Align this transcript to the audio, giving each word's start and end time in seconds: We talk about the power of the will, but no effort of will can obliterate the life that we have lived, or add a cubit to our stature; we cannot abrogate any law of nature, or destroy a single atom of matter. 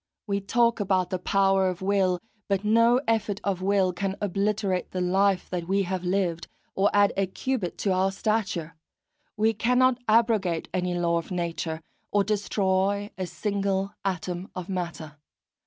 We 0.25 0.41
talk 0.41 0.79
about 0.79 1.11
the 1.11 1.19
power 1.19 1.69
of 1.69 1.77
the 1.77 1.85
will, 1.85 2.19
but 2.47 2.63
no 2.65 2.99
effort 3.07 3.39
of 3.43 3.61
will 3.61 3.93
can 3.93 4.15
obliterate 4.19 4.89
the 4.89 4.99
life 4.99 5.47
that 5.51 5.67
we 5.67 5.83
have 5.83 6.03
lived, 6.03 6.47
or 6.73 6.89
add 6.91 7.13
a 7.15 7.27
cubit 7.27 7.77
to 7.77 7.91
our 7.91 8.11
stature; 8.11 8.75
we 9.37 9.53
cannot 9.53 9.99
abrogate 10.09 10.69
any 10.73 10.95
law 10.97 11.19
of 11.19 11.29
nature, 11.29 11.81
or 12.09 12.23
destroy 12.23 13.11
a 13.15 13.27
single 13.27 13.93
atom 14.03 14.49
of 14.55 14.69
matter. 14.69 15.17